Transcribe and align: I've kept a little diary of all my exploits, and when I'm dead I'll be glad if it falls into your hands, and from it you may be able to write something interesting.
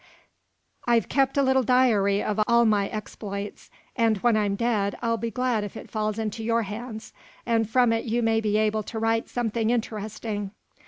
I've 0.87 1.09
kept 1.09 1.37
a 1.37 1.43
little 1.43 1.61
diary 1.61 2.23
of 2.23 2.39
all 2.47 2.65
my 2.65 2.87
exploits, 2.89 3.69
and 3.95 4.17
when 4.23 4.35
I'm 4.35 4.55
dead 4.55 4.97
I'll 5.03 5.15
be 5.17 5.29
glad 5.29 5.63
if 5.63 5.77
it 5.77 5.91
falls 5.91 6.17
into 6.17 6.43
your 6.43 6.63
hands, 6.63 7.13
and 7.45 7.69
from 7.69 7.93
it 7.93 8.05
you 8.05 8.23
may 8.23 8.41
be 8.41 8.57
able 8.57 8.81
to 8.81 8.97
write 8.97 9.29
something 9.29 9.69
interesting. 9.69 10.53